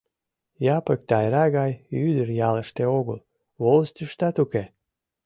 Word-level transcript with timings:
Япык 0.77 0.99
Тайра 1.09 1.45
гай 1.57 1.71
ӱдыр 2.05 2.29
ялыште 2.47 2.83
огыл, 2.99 3.19
волостьыштат 3.61 4.35
уке... 4.43 4.63